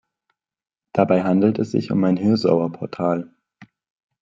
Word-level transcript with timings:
Dabei 0.93 1.21
handelt 1.23 1.59
es 1.59 1.69
sich 1.69 1.91
um 1.91 2.03
ein 2.05 2.17
"Hirsauer 2.17 2.71
Portal". 2.71 3.35